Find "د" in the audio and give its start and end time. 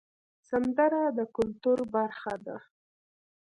1.17-1.19